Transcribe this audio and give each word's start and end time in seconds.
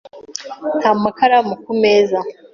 Nta 0.79 0.91
makaramu 1.03 1.53
ku 1.63 1.71
meza. 1.81 2.19